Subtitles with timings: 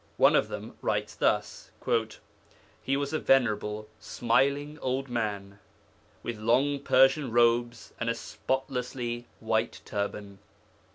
[0.17, 1.69] One of them writes thus:
[2.81, 5.59] 'He was a venerable, smiling old man,
[6.23, 10.39] with long Persian robes and a spotlessly white turban.